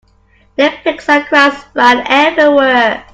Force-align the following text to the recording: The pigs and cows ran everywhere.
The 0.55 0.71
pigs 0.83 1.07
and 1.09 1.27
cows 1.27 1.63
ran 1.75 1.99
everywhere. 2.07 3.05